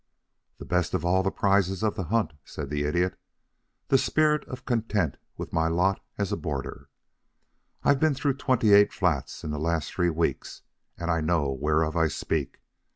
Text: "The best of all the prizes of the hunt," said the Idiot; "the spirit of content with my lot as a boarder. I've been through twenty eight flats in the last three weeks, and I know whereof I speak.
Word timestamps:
"The 0.57 0.65
best 0.65 0.95
of 0.95 1.05
all 1.05 1.21
the 1.21 1.29
prizes 1.29 1.83
of 1.83 1.93
the 1.93 2.05
hunt," 2.05 2.33
said 2.43 2.71
the 2.71 2.85
Idiot; 2.85 3.19
"the 3.89 3.99
spirit 3.99 4.43
of 4.47 4.65
content 4.65 5.17
with 5.37 5.53
my 5.53 5.67
lot 5.67 6.03
as 6.17 6.31
a 6.31 6.37
boarder. 6.37 6.89
I've 7.83 7.99
been 7.99 8.15
through 8.15 8.37
twenty 8.37 8.73
eight 8.73 8.91
flats 8.93 9.43
in 9.43 9.51
the 9.51 9.59
last 9.59 9.93
three 9.93 10.09
weeks, 10.09 10.63
and 10.97 11.11
I 11.11 11.21
know 11.21 11.51
whereof 11.51 11.95
I 11.95 12.07
speak. 12.07 12.61